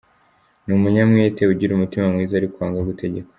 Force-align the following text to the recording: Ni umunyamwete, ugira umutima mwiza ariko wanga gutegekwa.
Ni 0.65 0.71
umunyamwete, 0.77 1.41
ugira 1.51 1.71
umutima 1.73 2.05
mwiza 2.13 2.33
ariko 2.37 2.55
wanga 2.59 2.87
gutegekwa. 2.89 3.29